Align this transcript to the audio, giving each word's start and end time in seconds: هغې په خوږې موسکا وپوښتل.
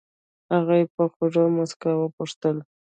هغې 0.53 0.81
په 0.93 1.03
خوږې 1.13 1.45
موسکا 1.55 1.91
وپوښتل. 1.97 2.57